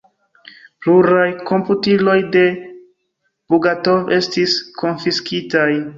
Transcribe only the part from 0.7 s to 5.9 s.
Pluraj komputiloj de Bogatov estis konfiskitaj.